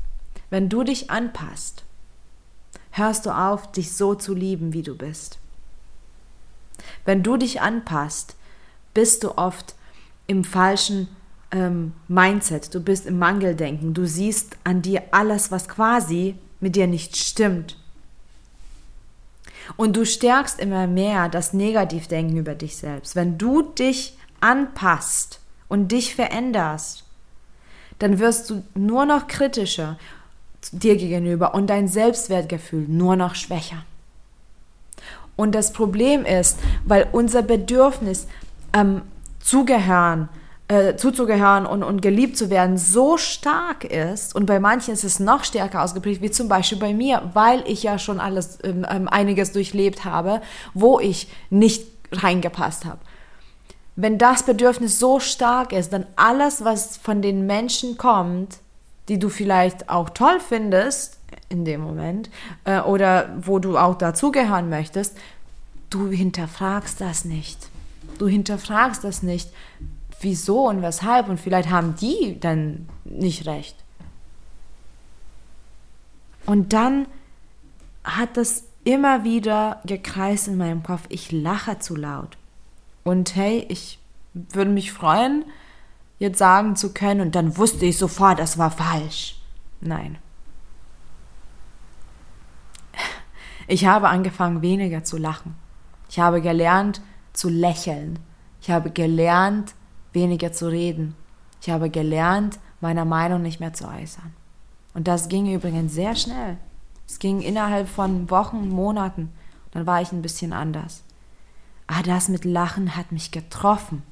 wenn 0.54 0.68
du 0.68 0.84
dich 0.84 1.10
anpasst, 1.10 1.82
hörst 2.92 3.26
du 3.26 3.36
auf, 3.36 3.72
dich 3.72 3.92
so 3.92 4.14
zu 4.14 4.34
lieben, 4.34 4.72
wie 4.72 4.84
du 4.84 4.96
bist. 4.96 5.40
Wenn 7.04 7.24
du 7.24 7.36
dich 7.36 7.60
anpasst, 7.60 8.36
bist 8.94 9.24
du 9.24 9.36
oft 9.36 9.74
im 10.28 10.44
falschen 10.44 11.08
ähm, 11.50 11.92
Mindset, 12.06 12.72
du 12.72 12.78
bist 12.78 13.04
im 13.06 13.18
Mangeldenken, 13.18 13.94
du 13.94 14.06
siehst 14.06 14.56
an 14.62 14.80
dir 14.80 15.02
alles, 15.10 15.50
was 15.50 15.68
quasi 15.68 16.36
mit 16.60 16.76
dir 16.76 16.86
nicht 16.86 17.16
stimmt. 17.16 17.76
Und 19.76 19.96
du 19.96 20.06
stärkst 20.06 20.60
immer 20.60 20.86
mehr 20.86 21.28
das 21.28 21.52
Negativdenken 21.52 22.36
über 22.36 22.54
dich 22.54 22.76
selbst. 22.76 23.16
Wenn 23.16 23.38
du 23.38 23.62
dich 23.62 24.16
anpasst 24.40 25.40
und 25.66 25.90
dich 25.90 26.14
veränderst, 26.14 27.02
dann 27.98 28.20
wirst 28.20 28.50
du 28.50 28.62
nur 28.76 29.04
noch 29.04 29.26
kritischer 29.26 29.98
dir 30.78 30.96
gegenüber 30.96 31.54
und 31.54 31.68
dein 31.68 31.88
Selbstwertgefühl 31.88 32.86
nur 32.88 33.16
noch 33.16 33.34
schwächer. 33.34 33.84
Und 35.36 35.54
das 35.54 35.72
Problem 35.72 36.24
ist, 36.24 36.58
weil 36.84 37.08
unser 37.12 37.42
Bedürfnis 37.42 38.26
ähm, 38.72 39.02
zugehören, 39.40 40.28
äh, 40.68 40.96
zuzugehören 40.96 41.66
und, 41.66 41.82
und 41.82 42.00
geliebt 42.02 42.36
zu 42.36 42.50
werden 42.50 42.78
so 42.78 43.18
stark 43.18 43.84
ist 43.84 44.34
und 44.34 44.46
bei 44.46 44.60
manchen 44.60 44.94
ist 44.94 45.04
es 45.04 45.20
noch 45.20 45.44
stärker 45.44 45.82
ausgeprägt, 45.82 46.22
wie 46.22 46.30
zum 46.30 46.48
Beispiel 46.48 46.78
bei 46.78 46.94
mir, 46.94 47.30
weil 47.34 47.62
ich 47.66 47.82
ja 47.82 47.98
schon 47.98 48.20
alles 48.20 48.58
ähm, 48.62 48.86
ähm, 48.88 49.08
einiges 49.08 49.52
durchlebt 49.52 50.04
habe, 50.04 50.40
wo 50.72 51.00
ich 51.00 51.28
nicht 51.50 51.86
reingepasst 52.12 52.84
habe. 52.84 53.00
Wenn 53.96 54.18
das 54.18 54.44
Bedürfnis 54.44 54.98
so 54.98 55.20
stark 55.20 55.72
ist, 55.72 55.92
dann 55.92 56.06
alles, 56.16 56.64
was 56.64 56.96
von 56.96 57.22
den 57.22 57.46
Menschen 57.46 57.96
kommt, 57.96 58.58
die 59.08 59.18
du 59.18 59.28
vielleicht 59.28 59.88
auch 59.88 60.10
toll 60.10 60.40
findest 60.40 61.18
in 61.48 61.64
dem 61.64 61.80
Moment 61.80 62.30
äh, 62.64 62.80
oder 62.80 63.30
wo 63.40 63.58
du 63.58 63.76
auch 63.76 63.96
dazugehören 63.96 64.68
möchtest, 64.68 65.16
du 65.90 66.08
hinterfragst 66.08 67.00
das 67.00 67.24
nicht. 67.24 67.68
Du 68.18 68.28
hinterfragst 68.28 69.04
das 69.04 69.22
nicht 69.22 69.50
wieso 70.20 70.68
und 70.68 70.82
weshalb 70.82 71.28
und 71.28 71.38
vielleicht 71.38 71.70
haben 71.70 71.94
die 71.96 72.38
dann 72.40 72.88
nicht 73.04 73.46
recht. 73.46 73.76
Und 76.46 76.72
dann 76.72 77.06
hat 78.02 78.36
das 78.36 78.64
immer 78.84 79.24
wieder 79.24 79.80
gekreist 79.84 80.48
in 80.48 80.56
meinem 80.56 80.82
Kopf, 80.82 81.02
ich 81.08 81.32
lache 81.32 81.78
zu 81.78 81.96
laut. 81.96 82.36
Und 83.02 83.34
hey, 83.36 83.64
ich 83.68 83.98
würde 84.34 84.70
mich 84.70 84.92
freuen, 84.92 85.44
jetzt 86.18 86.38
sagen 86.38 86.76
zu 86.76 86.92
können, 86.92 87.20
und 87.20 87.34
dann 87.34 87.56
wusste 87.56 87.86
ich 87.86 87.98
sofort, 87.98 88.38
das 88.38 88.58
war 88.58 88.70
falsch. 88.70 89.40
Nein. 89.80 90.18
Ich 93.66 93.86
habe 93.86 94.08
angefangen, 94.08 94.62
weniger 94.62 95.04
zu 95.04 95.16
lachen. 95.16 95.54
Ich 96.10 96.18
habe 96.18 96.40
gelernt, 96.40 97.00
zu 97.32 97.48
lächeln. 97.48 98.18
Ich 98.60 98.70
habe 98.70 98.90
gelernt, 98.90 99.74
weniger 100.12 100.52
zu 100.52 100.68
reden. 100.68 101.16
Ich 101.60 101.70
habe 101.70 101.90
gelernt, 101.90 102.58
meiner 102.80 103.04
Meinung 103.04 103.42
nicht 103.42 103.60
mehr 103.60 103.72
zu 103.72 103.88
äußern. 103.88 104.34
Und 104.92 105.08
das 105.08 105.28
ging 105.28 105.52
übrigens 105.52 105.94
sehr 105.94 106.14
schnell. 106.14 106.58
Es 107.06 107.18
ging 107.18 107.40
innerhalb 107.40 107.88
von 107.88 108.30
Wochen, 108.30 108.68
Monaten. 108.68 109.32
Dann 109.72 109.86
war 109.86 110.00
ich 110.00 110.12
ein 110.12 110.22
bisschen 110.22 110.52
anders. 110.52 111.02
Ah, 111.86 112.02
das 112.02 112.28
mit 112.28 112.44
Lachen 112.44 112.96
hat 112.96 113.12
mich 113.12 113.30
getroffen. 113.30 114.02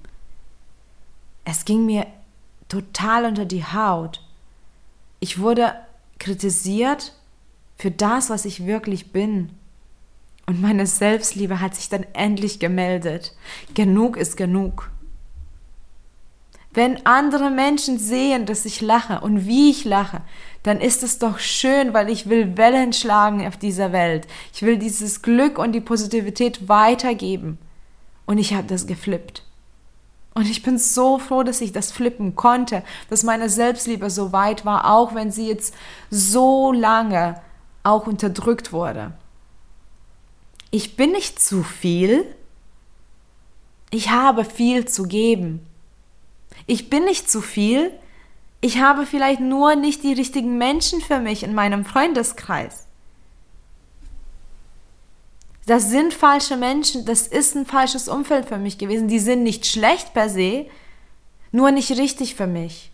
Es 1.44 1.64
ging 1.64 1.86
mir 1.86 2.06
total 2.68 3.24
unter 3.24 3.44
die 3.44 3.64
Haut. 3.64 4.22
Ich 5.20 5.38
wurde 5.38 5.74
kritisiert 6.18 7.14
für 7.76 7.90
das, 7.90 8.30
was 8.30 8.44
ich 8.44 8.66
wirklich 8.66 9.12
bin. 9.12 9.50
Und 10.46 10.60
meine 10.60 10.86
Selbstliebe 10.86 11.60
hat 11.60 11.74
sich 11.74 11.88
dann 11.88 12.04
endlich 12.12 12.58
gemeldet. 12.58 13.34
Genug 13.74 14.16
ist 14.16 14.36
genug. 14.36 14.90
Wenn 16.74 17.04
andere 17.04 17.50
Menschen 17.50 17.98
sehen, 17.98 18.46
dass 18.46 18.64
ich 18.64 18.80
lache 18.80 19.20
und 19.20 19.46
wie 19.46 19.70
ich 19.70 19.84
lache, 19.84 20.22
dann 20.62 20.80
ist 20.80 21.02
es 21.02 21.18
doch 21.18 21.38
schön, 21.38 21.92
weil 21.92 22.08
ich 22.08 22.28
will 22.28 22.56
Wellen 22.56 22.94
schlagen 22.94 23.46
auf 23.46 23.58
dieser 23.58 23.92
Welt. 23.92 24.26
Ich 24.54 24.62
will 24.62 24.78
dieses 24.78 25.20
Glück 25.20 25.58
und 25.58 25.72
die 25.72 25.82
Positivität 25.82 26.68
weitergeben. 26.68 27.58
Und 28.24 28.38
ich 28.38 28.54
habe 28.54 28.66
das 28.66 28.86
geflippt. 28.86 29.44
Und 30.34 30.48
ich 30.48 30.62
bin 30.62 30.78
so 30.78 31.18
froh, 31.18 31.42
dass 31.42 31.60
ich 31.60 31.72
das 31.72 31.92
flippen 31.92 32.36
konnte, 32.36 32.82
dass 33.10 33.22
meine 33.22 33.48
Selbstliebe 33.48 34.08
so 34.08 34.32
weit 34.32 34.64
war, 34.64 34.90
auch 34.90 35.14
wenn 35.14 35.30
sie 35.30 35.46
jetzt 35.46 35.74
so 36.10 36.72
lange 36.72 37.40
auch 37.82 38.06
unterdrückt 38.06 38.72
wurde. 38.72 39.12
Ich 40.70 40.96
bin 40.96 41.12
nicht 41.12 41.38
zu 41.38 41.62
viel. 41.62 42.24
Ich 43.90 44.10
habe 44.10 44.44
viel 44.44 44.86
zu 44.86 45.02
geben. 45.02 45.66
Ich 46.66 46.88
bin 46.88 47.04
nicht 47.04 47.30
zu 47.30 47.42
viel. 47.42 47.92
Ich 48.62 48.80
habe 48.80 49.04
vielleicht 49.04 49.40
nur 49.40 49.74
nicht 49.74 50.02
die 50.02 50.14
richtigen 50.14 50.56
Menschen 50.56 51.00
für 51.02 51.18
mich 51.18 51.42
in 51.42 51.54
meinem 51.54 51.84
Freundeskreis. 51.84 52.86
Das 55.66 55.90
sind 55.90 56.12
falsche 56.12 56.56
Menschen, 56.56 57.04
das 57.04 57.26
ist 57.26 57.54
ein 57.54 57.66
falsches 57.66 58.08
Umfeld 58.08 58.46
für 58.46 58.58
mich 58.58 58.78
gewesen. 58.78 59.08
Die 59.08 59.20
sind 59.20 59.42
nicht 59.42 59.66
schlecht 59.66 60.12
per 60.12 60.28
se, 60.28 60.66
nur 61.52 61.70
nicht 61.70 61.90
richtig 61.92 62.34
für 62.34 62.46
mich. 62.46 62.90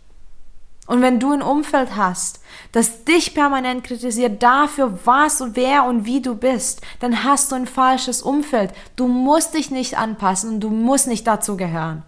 Und 0.85 1.01
wenn 1.01 1.19
du 1.19 1.31
ein 1.31 1.43
Umfeld 1.43 1.95
hast, 1.95 2.41
das 2.71 3.03
dich 3.05 3.35
permanent 3.35 3.83
kritisiert 3.83 4.41
dafür, 4.41 4.97
was 5.05 5.39
und 5.39 5.55
wer 5.55 5.83
und 5.85 6.05
wie 6.05 6.19
du 6.19 6.33
bist, 6.33 6.81
dann 6.99 7.23
hast 7.23 7.51
du 7.51 7.55
ein 7.55 7.67
falsches 7.67 8.23
Umfeld. 8.23 8.73
Du 8.95 9.07
musst 9.07 9.53
dich 9.53 9.69
nicht 9.69 9.97
anpassen 9.97 10.55
und 10.55 10.59
du 10.61 10.69
musst 10.71 11.07
nicht 11.07 11.27
dazu 11.27 11.57
gehören. 11.57 12.03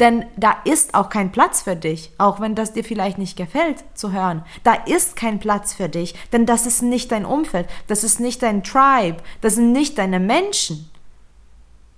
Denn 0.00 0.24
da 0.36 0.56
ist 0.64 0.94
auch 0.94 1.10
kein 1.10 1.30
Platz 1.30 1.62
für 1.62 1.76
dich, 1.76 2.10
auch 2.16 2.40
wenn 2.40 2.54
das 2.54 2.72
dir 2.72 2.82
vielleicht 2.82 3.18
nicht 3.18 3.36
gefällt 3.36 3.84
zu 3.94 4.12
hören. 4.12 4.42
Da 4.64 4.72
ist 4.72 5.14
kein 5.14 5.38
Platz 5.38 5.74
für 5.74 5.90
dich, 5.90 6.14
denn 6.32 6.46
das 6.46 6.64
ist 6.64 6.82
nicht 6.82 7.12
dein 7.12 7.26
Umfeld, 7.26 7.68
das 7.86 8.02
ist 8.02 8.18
nicht 8.18 8.42
dein 8.42 8.64
Tribe, 8.64 9.18
das 9.42 9.56
sind 9.56 9.72
nicht 9.72 9.98
deine 9.98 10.18
Menschen. 10.18 10.90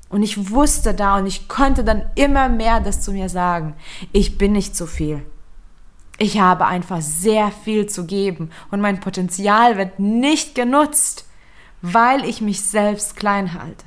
Und 0.09 0.25
ich 0.25 0.51
wusste 0.51 0.95
da 0.95 1.17
und 1.17 1.27
ich 1.27 1.49
konnte 1.49 1.85
dann 1.85 2.05
immer 2.17 2.49
mehr 2.49 2.81
das 2.81 3.01
zu 3.01 3.13
mir 3.13 3.29
sagen. 3.29 3.75
Ich 4.11 4.37
bin 4.37 4.53
nicht 4.53 4.77
zu 4.77 4.87
viel. 4.87 5.25
Ich 6.19 6.41
habe 6.41 6.67
einfach 6.67 7.01
sehr 7.01 7.51
viel 7.51 7.87
zu 7.87 8.05
geben 8.05 8.51
und 8.71 8.81
mein 8.81 9.01
Potenzial 9.01 9.79
wird 9.79 10.01
nicht 10.01 10.55
genutzt, 10.55 11.25
weil 11.83 12.25
ich 12.25 12.41
mich 12.41 12.61
selbst 12.63 13.17
klein 13.17 13.55
halte. 13.55 13.85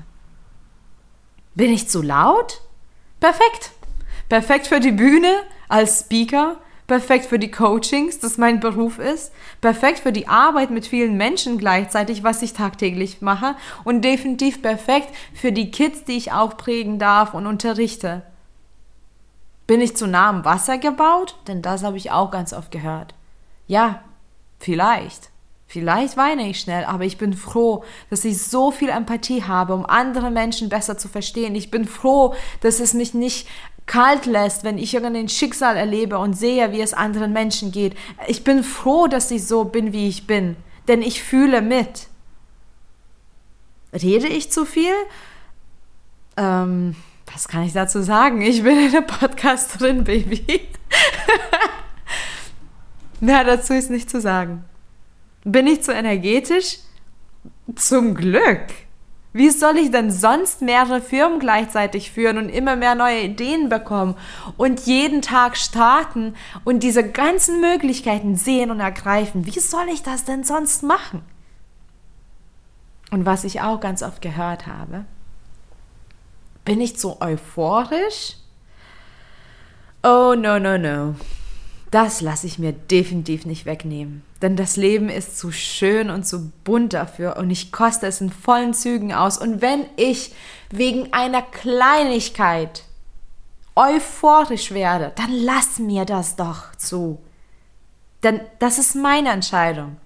Bin 1.53 1.71
ich 1.71 1.89
zu 1.89 2.01
laut? 2.01 2.61
Perfekt. 3.19 3.71
Perfekt 4.29 4.67
für 4.67 4.79
die 4.79 4.91
Bühne 4.91 5.31
als 5.69 6.01
Speaker, 6.01 6.57
perfekt 6.87 7.25
für 7.25 7.39
die 7.39 7.51
Coachings, 7.51 8.19
das 8.19 8.37
mein 8.37 8.59
Beruf 8.59 8.99
ist, 8.99 9.31
perfekt 9.61 9.99
für 9.99 10.11
die 10.11 10.27
Arbeit 10.27 10.71
mit 10.71 10.87
vielen 10.87 11.17
Menschen 11.17 11.57
gleichzeitig, 11.57 12.23
was 12.23 12.41
ich 12.41 12.53
tagtäglich 12.53 13.21
mache 13.21 13.55
und 13.83 14.01
definitiv 14.01 14.61
perfekt 14.61 15.09
für 15.33 15.51
die 15.51 15.71
Kids, 15.71 16.03
die 16.03 16.17
ich 16.17 16.31
auch 16.31 16.57
prägen 16.57 16.99
darf 16.99 17.33
und 17.33 17.47
unterrichte. 17.47 18.23
Bin 19.67 19.81
ich 19.81 19.97
zu 19.97 20.07
nah 20.07 20.29
am 20.29 20.45
Wasser 20.45 20.77
gebaut? 20.77 21.35
Denn 21.47 21.61
das 21.61 21.83
habe 21.83 21.97
ich 21.97 22.11
auch 22.11 22.29
ganz 22.29 22.53
oft 22.53 22.71
gehört. 22.71 23.15
Ja, 23.67 24.03
vielleicht. 24.59 25.31
Vielleicht 25.67 26.15
weine 26.15 26.47
ich 26.47 26.59
schnell, 26.59 26.85
aber 26.85 27.05
ich 27.05 27.17
bin 27.17 27.33
froh, 27.33 27.83
dass 28.09 28.23
ich 28.23 28.41
so 28.41 28.71
viel 28.71 28.89
Empathie 28.89 29.43
habe, 29.43 29.73
um 29.73 29.85
andere 29.85 30.29
Menschen 30.29 30.69
besser 30.69 30.97
zu 30.97 31.07
verstehen. 31.07 31.55
Ich 31.55 31.71
bin 31.71 31.85
froh, 31.85 32.35
dass 32.61 32.79
es 32.79 32.93
mich 32.93 33.13
nicht 33.13 33.47
kalt 33.87 34.25
lässt, 34.25 34.63
wenn 34.63 34.77
ich 34.77 34.93
irgendein 34.93 35.29
Schicksal 35.29 35.75
erlebe 35.75 36.17
und 36.17 36.33
sehe, 36.33 36.71
wie 36.71 36.81
es 36.81 36.93
anderen 36.93 37.33
Menschen 37.33 37.71
geht. 37.71 37.95
Ich 38.27 38.43
bin 38.43 38.63
froh, 38.63 39.07
dass 39.07 39.31
ich 39.31 39.45
so 39.45 39.65
bin, 39.65 39.91
wie 39.91 40.07
ich 40.07 40.27
bin, 40.27 40.55
denn 40.87 41.01
ich 41.01 41.23
fühle 41.23 41.61
mit. 41.61 42.07
Rede 43.93 44.27
ich 44.27 44.51
zu 44.51 44.65
viel? 44.65 44.93
Ähm, 46.37 46.95
was 47.31 47.47
kann 47.47 47.63
ich 47.63 47.73
dazu 47.73 48.01
sagen? 48.01 48.41
Ich 48.41 48.63
bin 48.63 48.77
eine 48.77 49.01
Podcasterin, 49.01 50.03
Baby. 50.03 50.45
Mehr 53.19 53.43
dazu 53.43 53.73
ist 53.73 53.89
nicht 53.89 54.09
zu 54.09 54.19
sagen. 54.19 54.65
Bin 55.45 55.67
ich 55.67 55.83
zu 55.83 55.93
energetisch? 55.93 56.79
Zum 57.75 58.15
Glück. 58.15 58.65
Wie 59.31 59.51
soll 59.51 59.77
ich 59.77 59.91
denn 59.91 60.09
sonst 60.09 60.61
mehrere 60.61 61.01
Firmen 61.01 61.39
gleichzeitig 61.39 62.09
führen 62.09 62.39
und 62.39 62.49
immer 62.49 62.75
mehr 62.75 62.95
neue 62.95 63.21
Ideen 63.21 63.69
bekommen 63.69 64.15
und 64.57 64.87
jeden 64.87 65.21
Tag 65.21 65.55
starten 65.55 66.35
und 66.63 66.81
diese 66.81 67.11
ganzen 67.11 67.61
Möglichkeiten 67.61 68.35
sehen 68.35 68.71
und 68.71 68.79
ergreifen? 68.79 69.45
Wie 69.45 69.59
soll 69.59 69.87
ich 69.93 70.01
das 70.01 70.23
denn 70.23 70.43
sonst 70.43 70.81
machen? 70.81 71.21
Und 73.11 73.25
was 73.25 73.43
ich 73.43 73.61
auch 73.61 73.79
ganz 73.79 74.01
oft 74.01 74.21
gehört 74.21 74.65
habe, 74.65 75.05
bin 76.63 76.81
ich 76.81 76.97
zu 76.97 77.21
euphorisch? 77.21 78.37
Oh, 80.01 80.33
no, 80.35 80.57
no, 80.57 80.77
no. 80.77 81.15
Das 81.91 82.21
lasse 82.21 82.47
ich 82.47 82.57
mir 82.57 82.73
definitiv 82.73 83.45
nicht 83.45 83.65
wegnehmen. 83.65 84.23
Denn 84.45 84.55
das 84.55 84.75
Leben 84.75 85.09
ist 85.09 85.39
zu 85.39 85.51
schön 85.51 86.11
und 86.11 86.27
zu 86.27 86.51
bunt 86.63 86.93
dafür 86.93 87.37
und 87.37 87.49
ich 87.49 87.71
koste 87.71 88.05
es 88.05 88.21
in 88.21 88.29
vollen 88.29 88.75
Zügen 88.75 89.11
aus. 89.11 89.39
Und 89.39 89.59
wenn 89.59 89.87
ich 89.95 90.35
wegen 90.69 91.11
einer 91.13 91.41
Kleinigkeit 91.41 92.83
euphorisch 93.75 94.69
werde, 94.69 95.13
dann 95.15 95.31
lass 95.31 95.79
mir 95.79 96.05
das 96.05 96.35
doch 96.35 96.75
zu. 96.75 97.17
Denn 98.21 98.39
das 98.59 98.77
ist 98.77 98.93
meine 98.95 99.29
Entscheidung. 99.29 99.97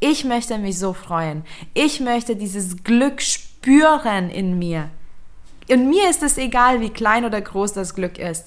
Ich 0.00 0.24
möchte 0.24 0.56
mich 0.56 0.78
so 0.78 0.94
freuen. 0.94 1.44
Ich 1.74 2.00
möchte 2.00 2.34
dieses 2.34 2.84
Glück 2.84 3.20
spüren 3.20 4.30
in 4.30 4.58
mir. 4.58 4.88
Und 5.68 5.90
mir 5.90 6.08
ist 6.08 6.22
es 6.22 6.38
egal, 6.38 6.80
wie 6.80 6.88
klein 6.88 7.26
oder 7.26 7.42
groß 7.42 7.74
das 7.74 7.94
Glück 7.94 8.18
ist. 8.18 8.46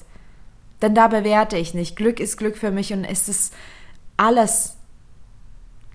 Denn 0.82 0.96
da 0.96 1.06
bewerte 1.06 1.56
ich 1.56 1.72
nicht. 1.72 1.94
Glück 1.94 2.18
ist 2.18 2.36
Glück 2.36 2.58
für 2.58 2.72
mich 2.72 2.92
und 2.92 3.04
es 3.04 3.28
ist 3.28 3.54
alles. 4.16 4.75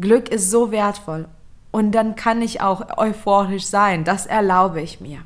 Glück 0.02 0.30
ist 0.30 0.50
so 0.50 0.72
wertvoll. 0.72 1.28
Und 1.72 1.94
dann 1.94 2.16
kann 2.16 2.42
ich 2.42 2.62
auch 2.62 2.98
euphorisch 2.98 3.66
sein. 3.66 4.04
Das 4.04 4.26
erlaube 4.26 4.82
ich 4.82 5.00
mir. 5.00 5.20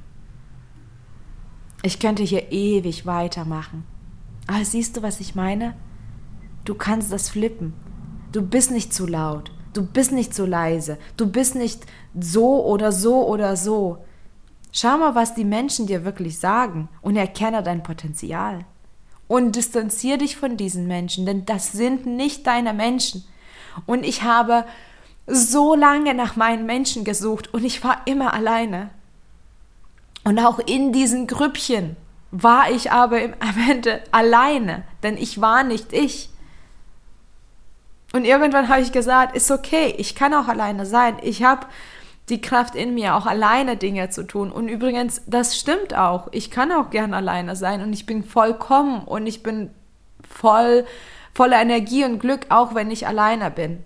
Ich 1.82 2.00
könnte 2.00 2.24
hier 2.24 2.52
ewig 2.52 3.06
weitermachen. 3.06 3.84
Aber 4.48 4.64
siehst 4.64 4.98
du, 4.98 5.02
was 5.02 5.20
ich 5.20 5.36
meine? 5.36 5.76
Du 6.64 6.76
kannst 6.76 7.12
das 7.12 7.30
flippen. 7.30 7.74
Du 8.32 8.42
bist 8.42 8.72
nicht 8.72 8.94
zu 8.94 9.08
laut. 9.08 9.52
Du 9.74 9.86
bist 9.86 10.12
nicht 10.12 10.34
zu 10.34 10.46
leise. 10.46 10.98
Du 11.18 11.28
bist 11.28 11.56
nicht 11.56 11.86
so 12.20 12.66
oder 12.66 12.92
so 12.92 13.28
oder 13.28 13.56
so. 13.56 14.00
Schau 14.72 14.98
mal, 14.98 15.16
was 15.16 15.36
die 15.36 15.46
Menschen 15.46 15.88
dir 15.88 16.06
wirklich 16.06 16.40
sagen 16.40 16.90
und 17.02 17.16
erkenne 17.16 17.64
dein 17.64 17.82
Potenzial 17.82 18.66
und 19.28 19.56
distanziere 19.56 20.18
dich 20.18 20.38
von 20.38 20.58
diesen 20.58 20.88
Menschen, 20.88 21.26
denn 21.26 21.46
das 21.46 21.72
sind 21.72 22.06
nicht 22.06 22.46
deine 22.46 22.74
Menschen. 22.74 23.24
Und 23.86 24.04
ich 24.04 24.24
habe 24.24 24.66
so 25.28 25.76
lange 25.76 26.14
nach 26.14 26.36
meinen 26.36 26.66
Menschen 26.66 27.04
gesucht 27.04 27.54
und 27.54 27.64
ich 27.64 27.84
war 27.84 28.02
immer 28.06 28.34
alleine. 28.34 28.90
Und 30.24 30.40
auch 30.40 30.60
in 30.60 30.92
diesen 30.92 31.28
Grüppchen 31.28 31.96
war 32.32 32.70
ich 32.70 32.92
aber 32.92 33.18
am 33.22 33.70
Ende 33.70 34.02
alleine, 34.12 34.84
denn 35.04 35.18
ich 35.18 35.42
war 35.42 35.64
nicht 35.64 35.94
ich. 35.94 36.30
Und 38.14 38.26
irgendwann 38.26 38.70
habe 38.70 38.82
ich 38.82 38.92
gesagt, 38.92 39.36
ist 39.36 39.52
okay, 39.52 39.94
ich 39.98 40.16
kann 40.16 40.34
auch 40.34 40.48
alleine 40.48 40.86
sein. 40.86 41.18
Ich 41.22 41.44
habe 41.44 41.68
die 42.30 42.42
Kraft 42.42 42.76
in 42.76 42.94
mir, 42.94 43.16
auch 43.16 43.26
alleine 43.26 43.78
Dinge 43.78 44.10
zu 44.10 44.24
tun. 44.24 44.52
Und 44.52 44.68
übrigens, 44.68 45.22
das 45.28 45.58
stimmt 45.58 45.96
auch. 45.96 46.30
Ich 46.32 46.50
kann 46.50 46.72
auch 46.72 46.90
gern 46.90 47.14
alleine 47.14 47.56
sein 47.56 47.82
und 47.82 47.94
ich 47.94 48.06
bin 48.06 48.24
vollkommen 48.24 49.04
und 49.04 49.28
ich 49.28 49.44
bin 49.44 49.70
voll 50.28 50.86
voller 51.36 51.62
Energie 51.62 52.04
und 52.04 52.20
Glück, 52.20 52.48
auch 52.50 52.74
wenn 52.74 52.90
ich 52.90 53.06
alleine 53.06 53.52
bin. 53.52 53.84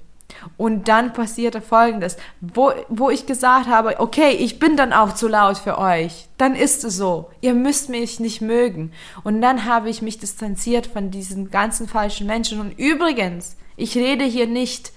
Und 0.55 0.87
dann 0.87 1.11
passierte 1.11 1.59
Folgendes, 1.59 2.15
wo, 2.39 2.71
wo 2.87 3.09
ich 3.09 3.25
gesagt 3.25 3.67
habe, 3.67 3.99
okay, 3.99 4.29
ich 4.29 4.59
bin 4.59 4.77
dann 4.77 4.93
auch 4.93 5.13
zu 5.13 5.27
laut 5.27 5.57
für 5.57 5.77
euch. 5.77 6.29
Dann 6.37 6.55
ist 6.55 6.83
es 6.85 6.95
so. 6.95 7.29
Ihr 7.41 7.55
müsst 7.55 7.89
mich 7.89 8.19
nicht 8.19 8.39
mögen. 8.39 8.93
Und 9.23 9.41
dann 9.41 9.65
habe 9.65 9.89
ich 9.89 10.01
mich 10.01 10.19
distanziert 10.19 10.87
von 10.87 11.11
diesen 11.11 11.49
ganzen 11.49 11.87
falschen 11.87 12.27
Menschen. 12.27 12.61
Und 12.61 12.77
übrigens, 12.77 13.57
ich 13.75 13.97
rede 13.97 14.23
hier 14.23 14.47
nicht 14.47 14.93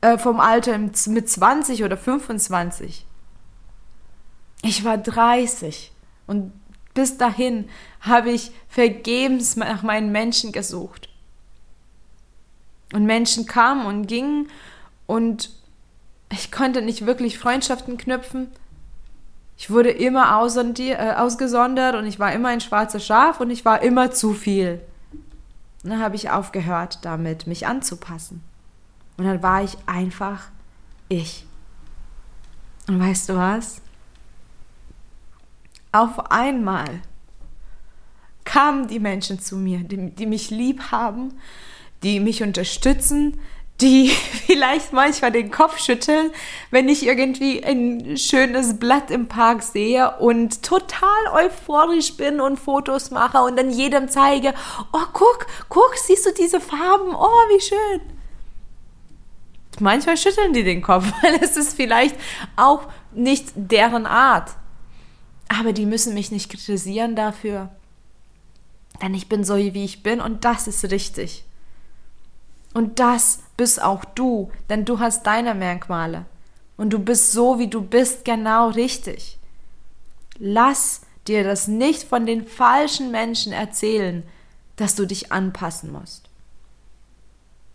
äh, 0.00 0.18
vom 0.18 0.40
Alter 0.40 0.76
mit 0.78 1.28
20 1.30 1.84
oder 1.84 1.96
25. 1.96 3.06
Ich 4.62 4.84
war 4.84 4.98
30 4.98 5.92
und 6.26 6.52
bis 6.92 7.18
dahin 7.18 7.68
habe 8.00 8.30
ich 8.30 8.50
vergebens 8.68 9.56
nach 9.56 9.82
meinen 9.82 10.10
Menschen 10.10 10.50
gesucht. 10.50 11.08
Und 12.92 13.04
Menschen 13.04 13.46
kamen 13.46 13.86
und 13.86 14.06
gingen 14.06 14.48
und 15.06 15.50
ich 16.30 16.52
konnte 16.52 16.82
nicht 16.82 17.06
wirklich 17.06 17.38
Freundschaften 17.38 17.96
knüpfen. 17.96 18.48
Ich 19.56 19.70
wurde 19.70 19.90
immer 19.90 20.26
äh, 20.78 21.14
ausgesondert 21.16 21.94
und 21.94 22.06
ich 22.06 22.18
war 22.18 22.32
immer 22.32 22.48
ein 22.48 22.60
schwarzes 22.60 23.06
Schaf 23.06 23.40
und 23.40 23.50
ich 23.50 23.64
war 23.64 23.82
immer 23.82 24.10
zu 24.10 24.34
viel. 24.34 24.80
Und 25.82 25.90
dann 25.90 26.02
habe 26.02 26.16
ich 26.16 26.30
aufgehört 26.30 26.98
damit, 27.02 27.46
mich 27.46 27.66
anzupassen. 27.66 28.42
Und 29.16 29.24
dann 29.24 29.42
war 29.42 29.62
ich 29.62 29.76
einfach 29.86 30.48
ich. 31.08 31.46
Und 32.88 33.00
weißt 33.00 33.30
du 33.30 33.36
was? 33.36 33.80
Auf 35.92 36.30
einmal 36.30 37.00
kamen 38.44 38.88
die 38.88 39.00
Menschen 39.00 39.40
zu 39.40 39.56
mir, 39.56 39.80
die, 39.80 40.10
die 40.10 40.26
mich 40.26 40.50
lieb 40.50 40.90
haben, 40.90 41.32
die 42.06 42.20
mich 42.20 42.44
unterstützen, 42.44 43.40
die 43.80 44.08
vielleicht 44.46 44.92
manchmal 44.92 45.32
den 45.32 45.50
Kopf 45.50 45.80
schütteln, 45.80 46.30
wenn 46.70 46.88
ich 46.88 47.04
irgendwie 47.04 47.64
ein 47.64 48.16
schönes 48.16 48.78
Blatt 48.78 49.10
im 49.10 49.26
Park 49.26 49.62
sehe 49.62 50.16
und 50.18 50.62
total 50.62 51.08
euphorisch 51.34 52.16
bin 52.16 52.40
und 52.40 52.58
Fotos 52.58 53.10
mache 53.10 53.38
und 53.38 53.56
dann 53.56 53.70
jedem 53.70 54.08
zeige, 54.08 54.54
oh 54.92 55.06
guck, 55.12 55.46
guck, 55.68 55.96
siehst 55.96 56.24
du 56.24 56.30
diese 56.32 56.60
Farben, 56.60 57.12
oh 57.12 57.26
wie 57.50 57.60
schön. 57.60 58.00
Manchmal 59.80 60.16
schütteln 60.16 60.52
die 60.52 60.62
den 60.62 60.80
Kopf, 60.80 61.12
weil 61.22 61.34
es 61.42 61.56
ist 61.56 61.74
vielleicht 61.74 62.16
auch 62.54 62.84
nicht 63.12 63.48
deren 63.56 64.06
Art. 64.06 64.52
Aber 65.48 65.72
die 65.72 65.86
müssen 65.86 66.14
mich 66.14 66.30
nicht 66.30 66.50
kritisieren 66.50 67.16
dafür. 67.16 67.70
Denn 69.02 69.12
ich 69.12 69.28
bin 69.28 69.44
so, 69.44 69.56
wie 69.56 69.84
ich 69.84 70.04
bin 70.04 70.20
und 70.20 70.44
das 70.44 70.68
ist 70.68 70.90
richtig. 70.90 71.44
Und 72.76 72.98
das 72.98 73.38
bist 73.56 73.82
auch 73.82 74.04
du, 74.04 74.50
denn 74.68 74.84
du 74.84 74.98
hast 74.98 75.26
deine 75.26 75.54
Merkmale. 75.54 76.26
Und 76.76 76.90
du 76.90 76.98
bist 76.98 77.32
so, 77.32 77.58
wie 77.58 77.68
du 77.68 77.80
bist, 77.80 78.26
genau 78.26 78.68
richtig. 78.68 79.38
Lass 80.38 81.00
dir 81.26 81.42
das 81.42 81.68
nicht 81.68 82.02
von 82.02 82.26
den 82.26 82.46
falschen 82.46 83.10
Menschen 83.10 83.54
erzählen, 83.54 84.24
dass 84.76 84.94
du 84.94 85.06
dich 85.06 85.32
anpassen 85.32 85.90
musst. 85.90 86.28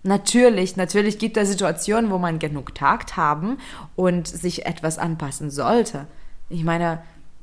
Natürlich, 0.04 0.78
natürlich 0.78 1.18
gibt 1.18 1.36
es 1.36 1.50
Situationen, 1.50 2.12
wo 2.12 2.20
man 2.20 2.38
genug 2.38 2.76
Takt 2.76 3.18
haben 3.18 3.58
und 3.96 4.28
sich 4.28 4.68
etwas 4.68 5.00
anpassen 5.00 5.50
sollte. 5.50 6.06
Ich 6.48 6.64
meine, 6.64 7.02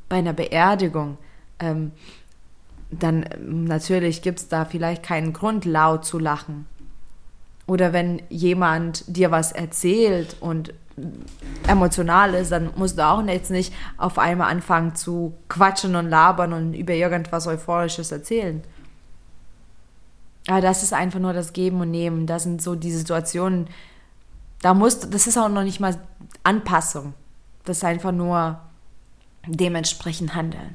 bei 0.09 0.19
einer 0.19 0.33
Beerdigung, 0.33 1.19
ähm, 1.59 1.91
dann 2.93 3.29
natürlich 3.41 4.23
gibt 4.23 4.39
es 4.39 4.47
da 4.47 4.65
vielleicht 4.65 5.03
keinen 5.03 5.33
Grund, 5.33 5.65
laut 5.65 6.05
zu 6.05 6.21
lachen 6.21 6.67
oder 7.69 7.93
wenn 7.93 8.23
jemand 8.31 9.05
dir 9.07 9.31
was 9.31 9.53
erzählt 9.53 10.37
und 10.41 10.73
emotional 11.69 12.33
ist, 12.35 12.51
dann 12.51 12.71
musst 12.77 12.99
du 12.99 13.07
auch 13.07 13.23
jetzt 13.27 13.51
nicht 13.51 13.75
auf 13.99 14.19
einmal 14.19 14.51
anfangen 14.51 14.97
zu 14.97 15.35
quatschen 15.49 15.95
und 15.95 16.09
labern 16.09 16.55
und 16.55 16.73
über 16.73 16.95
irgendwas 16.95 17.47
Euphorisches 17.47 18.11
erzählen. 18.11 18.63
Aber 20.49 20.63
das 20.63 20.83
ist 20.83 20.95
einfach 20.95 21.21
nur 21.21 21.35
das 21.35 21.53
Geben 21.53 21.83
und 21.83 21.91
Nehmen. 21.91 22.27
Das 22.27 22.45
sind 22.45 22.63
so 22.63 22.75
die 22.75 22.91
Situationen, 22.91 23.69
da 24.63 24.73
musst 24.73 25.13
das 25.13 25.27
ist 25.27 25.37
auch 25.37 25.51
noch 25.51 25.63
nicht 25.63 25.79
mal 25.79 25.95
Anpassung. 26.43 27.13
Das 27.67 27.77
ist 27.77 27.85
einfach 27.85 28.13
nur 28.13 28.59
dementsprechend 29.47 30.35
handeln. 30.35 30.75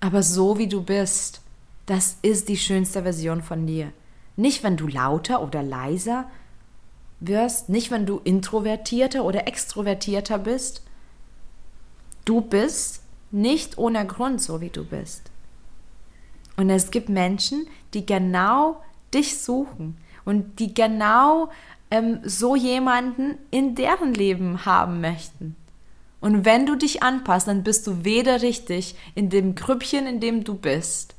Aber 0.00 0.24
so 0.24 0.58
wie 0.58 0.68
du 0.68 0.82
bist, 0.82 1.40
das 1.86 2.16
ist 2.22 2.48
die 2.48 2.56
schönste 2.56 3.04
Version 3.04 3.42
von 3.42 3.64
dir. 3.64 3.92
Nicht, 4.38 4.62
wenn 4.62 4.76
du 4.76 4.86
lauter 4.86 5.42
oder 5.42 5.64
leiser 5.64 6.30
wirst, 7.18 7.68
nicht, 7.68 7.90
wenn 7.90 8.06
du 8.06 8.20
introvertierter 8.22 9.24
oder 9.24 9.48
extrovertierter 9.48 10.38
bist. 10.38 10.84
Du 12.24 12.40
bist 12.40 13.02
nicht 13.32 13.78
ohne 13.78 14.06
Grund 14.06 14.40
so, 14.40 14.60
wie 14.60 14.70
du 14.70 14.84
bist. 14.84 15.32
Und 16.56 16.70
es 16.70 16.92
gibt 16.92 17.08
Menschen, 17.08 17.66
die 17.94 18.06
genau 18.06 18.80
dich 19.12 19.40
suchen 19.40 19.96
und 20.24 20.60
die 20.60 20.72
genau 20.72 21.50
ähm, 21.90 22.20
so 22.22 22.54
jemanden 22.54 23.38
in 23.50 23.74
deren 23.74 24.14
Leben 24.14 24.64
haben 24.64 25.00
möchten. 25.00 25.56
Und 26.20 26.44
wenn 26.44 26.64
du 26.64 26.76
dich 26.76 27.02
anpasst, 27.02 27.48
dann 27.48 27.64
bist 27.64 27.88
du 27.88 28.04
weder 28.04 28.40
richtig 28.42 28.94
in 29.16 29.30
dem 29.30 29.56
Grüppchen, 29.56 30.06
in 30.06 30.20
dem 30.20 30.44
du 30.44 30.54
bist, 30.54 31.16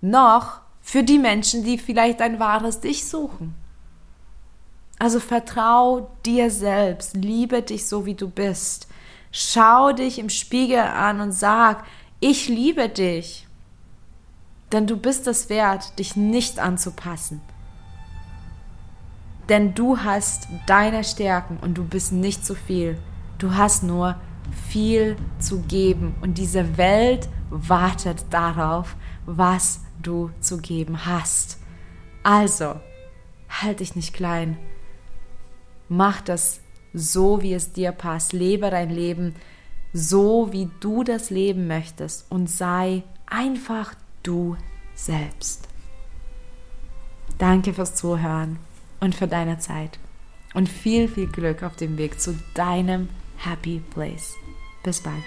noch 0.00 0.60
für 0.82 1.02
die 1.02 1.18
Menschen, 1.18 1.64
die 1.64 1.78
vielleicht 1.78 2.20
ein 2.20 2.38
wahres 2.38 2.80
Dich 2.80 3.06
suchen. 3.06 3.54
Also 4.98 5.18
vertrau 5.18 6.12
dir 6.24 6.48
selbst, 6.50 7.16
liebe 7.16 7.62
dich 7.62 7.88
so, 7.88 8.06
wie 8.06 8.14
du 8.14 8.28
bist. 8.28 8.86
Schau 9.32 9.92
dich 9.92 10.20
im 10.20 10.28
Spiegel 10.28 10.78
an 10.78 11.20
und 11.20 11.32
sag, 11.32 11.84
ich 12.20 12.48
liebe 12.48 12.88
dich. 12.88 13.48
Denn 14.70 14.86
du 14.86 14.96
bist 14.96 15.26
es 15.26 15.48
wert, 15.48 15.98
dich 15.98 16.14
nicht 16.14 16.60
anzupassen. 16.60 17.40
Denn 19.48 19.74
du 19.74 19.98
hast 19.98 20.46
deine 20.66 21.02
Stärken 21.02 21.58
und 21.60 21.74
du 21.74 21.84
bist 21.84 22.12
nicht 22.12 22.46
zu 22.46 22.54
viel. 22.54 22.96
Du 23.38 23.54
hast 23.56 23.82
nur 23.82 24.16
viel 24.68 25.16
zu 25.40 25.62
geben. 25.62 26.14
Und 26.20 26.38
diese 26.38 26.76
Welt 26.76 27.28
wartet 27.50 28.24
darauf, 28.30 28.94
was 29.26 29.80
du 30.02 30.30
zu 30.40 30.58
geben 30.58 31.06
hast. 31.06 31.58
Also, 32.22 32.80
halt 33.48 33.80
dich 33.80 33.96
nicht 33.96 34.14
klein. 34.14 34.56
Mach 35.88 36.20
das 36.20 36.60
so, 36.92 37.42
wie 37.42 37.54
es 37.54 37.72
dir 37.72 37.92
passt. 37.92 38.32
Lebe 38.32 38.70
dein 38.70 38.90
Leben 38.90 39.34
so, 39.92 40.52
wie 40.52 40.70
du 40.80 41.04
das 41.04 41.30
leben 41.30 41.66
möchtest 41.66 42.30
und 42.30 42.48
sei 42.48 43.02
einfach 43.26 43.94
du 44.22 44.56
selbst. 44.94 45.68
Danke 47.38 47.74
fürs 47.74 47.94
Zuhören 47.94 48.58
und 49.00 49.14
für 49.14 49.26
deine 49.26 49.58
Zeit 49.58 49.98
und 50.54 50.68
viel, 50.68 51.08
viel 51.08 51.26
Glück 51.26 51.62
auf 51.62 51.76
dem 51.76 51.98
Weg 51.98 52.20
zu 52.20 52.38
deinem 52.54 53.08
Happy 53.36 53.82
Place. 53.92 54.34
Bis 54.82 55.00
bald. 55.00 55.24